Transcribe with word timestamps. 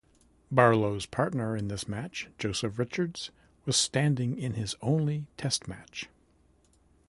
Barlow's 0.49 1.05
partner 1.05 1.55
in 1.55 1.67
this 1.67 1.87
match, 1.87 2.27
Joseph 2.39 2.79
Richards, 2.79 3.29
was 3.65 3.77
standing 3.77 4.35
in 4.35 4.53
his 4.55 4.73
only 4.81 5.27
Test 5.37 5.67
match. 5.67 6.09